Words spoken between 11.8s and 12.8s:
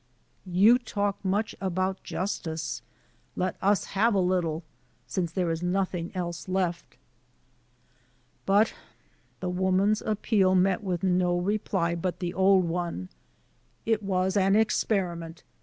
but the old